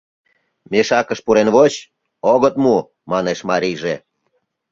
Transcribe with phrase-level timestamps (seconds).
[0.71, 1.73] —Мешакыш пурен воч,
[2.33, 2.75] огыт му,—
[3.11, 3.95] манеш марийже.